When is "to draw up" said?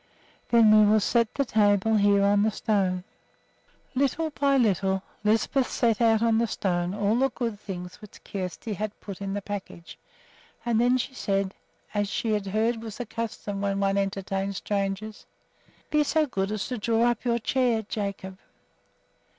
16.69-17.23